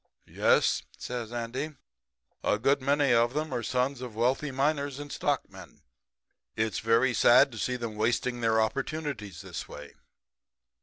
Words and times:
"'Yes,' 0.25 0.81
says 0.97 1.31
Andy, 1.31 1.75
'a 2.43 2.57
good 2.57 2.81
many 2.81 3.13
of 3.13 3.35
them 3.35 3.53
are 3.53 3.61
sons 3.61 4.01
of 4.01 4.15
wealthy 4.15 4.49
miners 4.49 4.97
and 4.99 5.11
stockmen. 5.11 5.83
It's 6.55 6.79
very 6.79 7.13
sad 7.13 7.51
to 7.51 7.59
see 7.59 7.75
'em 7.75 7.95
wasting 7.97 8.41
their 8.41 8.59
opportunities 8.59 9.41
this 9.43 9.67
way.' 9.67 9.93